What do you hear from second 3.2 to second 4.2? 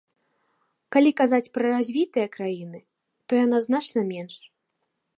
то яна значна